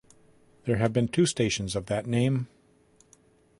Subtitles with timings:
[0.65, 2.47] There have been two stations of that name.